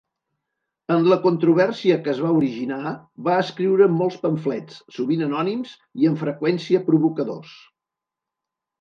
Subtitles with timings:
[0.95, 2.95] En la controvèrsia que es va originar,
[3.29, 7.57] va escriure molts pamflets, sovint anònims i, amb freqüència, provocadors.